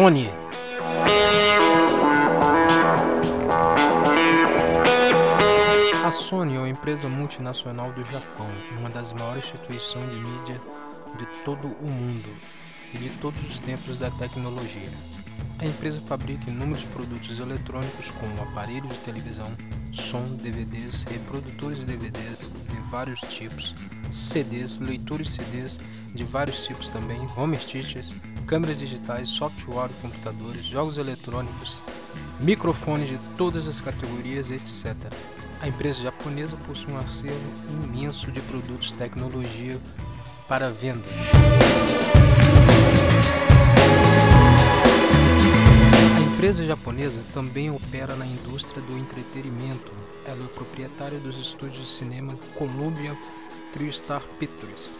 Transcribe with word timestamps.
Sony. 0.00 0.30
A 6.02 6.10
Sony 6.10 6.54
é 6.54 6.58
uma 6.58 6.68
empresa 6.70 7.06
multinacional 7.06 7.92
do 7.92 8.02
Japão, 8.06 8.48
uma 8.78 8.88
das 8.88 9.12
maiores 9.12 9.44
instituições 9.44 10.08
de 10.08 10.16
mídia 10.16 10.58
de 11.18 11.26
todo 11.44 11.68
o 11.82 11.86
mundo 11.86 12.34
e 12.94 12.96
de 12.96 13.10
todos 13.20 13.44
os 13.44 13.58
tempos 13.58 13.98
da 13.98 14.10
tecnologia. 14.12 14.88
A 15.58 15.66
empresa 15.66 16.00
fabrica 16.00 16.50
inúmeros 16.50 16.84
produtos 16.84 17.38
eletrônicos 17.38 18.08
como 18.08 18.40
aparelhos 18.40 18.94
de 18.94 19.00
televisão, 19.00 19.52
som, 19.92 20.22
DVDs, 20.22 21.02
reprodutores 21.02 21.80
de 21.80 21.84
DVDs 21.84 22.50
vários 22.90 23.20
tipos, 23.20 23.74
CDs, 24.10 24.78
leitores 24.78 25.30
CDs 25.30 25.78
de 26.14 26.24
vários 26.24 26.64
tipos 26.64 26.88
também, 26.88 27.24
home 27.36 27.56
theaters, 27.56 28.14
câmeras 28.46 28.78
digitais, 28.78 29.28
software, 29.28 29.90
computadores, 30.02 30.64
jogos 30.64 30.98
eletrônicos, 30.98 31.82
microfones 32.40 33.08
de 33.08 33.18
todas 33.36 33.66
as 33.68 33.80
categorias, 33.80 34.50
etc. 34.50 34.96
A 35.62 35.68
empresa 35.68 36.02
japonesa 36.02 36.56
possui 36.66 36.92
um 36.92 36.98
acervo 36.98 37.38
imenso 37.84 38.30
de 38.32 38.40
produtos 38.40 38.88
de 38.88 38.94
tecnologia 38.94 39.78
para 40.48 40.70
venda. 40.70 41.04
A 46.16 46.20
empresa 46.20 46.64
japonesa 46.64 47.20
também 47.32 47.70
opera 47.70 48.16
na 48.16 48.26
indústria 48.26 48.82
do 48.82 48.98
entretenimento. 48.98 49.92
Ela 50.26 50.44
é 50.44 50.48
proprietária 50.48 51.18
dos 51.18 51.38
estúdios 51.38 51.82
de 51.82 51.86
cinema 51.86 52.38
Columbia 52.54 53.16
TriStar 53.72 54.22
Pictures 54.38 54.98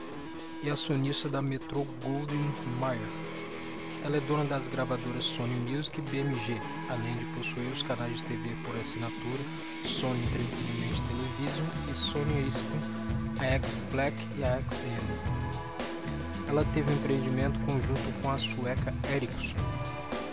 e 0.63 0.71
acionista 0.71 1.29
da 1.29 1.43
Metro 1.43 1.87
Goldwyn 2.03 2.53
Mayer. 2.79 3.01
Ela 4.03 4.17
é 4.17 4.21
dona 4.21 4.45
das 4.45 4.67
gravadoras 4.67 5.25
Sony 5.25 5.55
Music 5.55 5.99
e 5.99 6.03
BMG, 6.03 6.59
além 6.89 7.17
de 7.17 7.25
possuir 7.37 7.71
os 7.71 7.83
canais 7.83 8.17
de 8.17 8.25
TV 8.25 8.51
por 8.65 8.75
assinatura 8.77 9.43
Sony 9.85 10.23
Entertainment 10.25 11.01
Television 11.09 11.67
e 11.91 11.95
Sony 11.95 12.47
ESPN, 12.47 13.41
a 13.41 13.45
X 13.45 13.83
Black 13.93 14.17
e 14.39 14.45
a 14.45 14.59
XN. 14.71 15.51
Ela 16.49 16.65
teve 16.73 16.91
um 16.91 16.97
empreendimento 16.97 17.59
conjunto 17.61 18.23
com 18.23 18.31
a 18.31 18.39
sueca 18.39 18.95
Ericsson, 19.15 19.55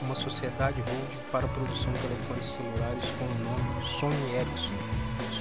uma 0.01 0.15
sociedade 0.15 0.81
hold 0.81 1.31
para 1.31 1.45
a 1.45 1.49
produção 1.49 1.91
de 1.93 1.99
telefones 1.99 2.45
celulares 2.45 3.05
com 3.17 3.25
o 3.25 3.43
nome 3.43 3.85
Sony 3.85 4.35
Ericsson, 4.35 4.75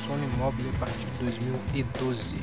Sony 0.06 0.26
Mobile 0.36 0.70
a 0.76 0.78
partir 0.78 1.06
de 1.06 1.18
2012. 1.24 2.34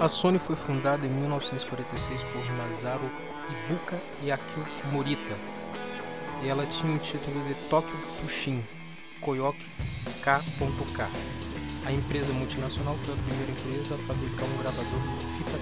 A 0.00 0.08
Sony 0.08 0.38
foi 0.38 0.56
fundada 0.56 1.06
em 1.06 1.10
1946 1.10 2.22
por 2.22 2.52
Masaru 2.52 3.10
Ibuka 3.50 4.00
e 4.22 4.30
Akio 4.32 4.66
Morita, 4.92 5.36
e 6.42 6.48
ela 6.48 6.64
tinha 6.66 6.94
o 6.94 6.98
título 6.98 7.44
de 7.46 7.54
Tokyo 7.68 7.96
Tushin 8.20 8.64
Koyoki 9.20 9.66
K.K. 10.22 11.08
A 11.86 11.92
empresa 11.92 12.32
multinacional 12.32 12.94
foi 13.02 13.14
a 13.14 13.16
primeira 13.16 13.50
empresa 13.50 13.94
a 13.94 13.98
fabricar 13.98 14.44
um 14.44 14.58
gravador 14.58 14.97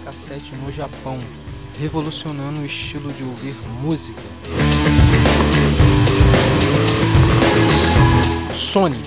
cassete 0.07 0.55
no 0.55 0.73
Japão, 0.73 1.19
revolucionando 1.81 2.61
o 2.61 2.65
estilo 2.65 3.13
de 3.13 3.25
ouvir 3.25 3.57
música. 3.83 4.23
Sony 8.55 9.03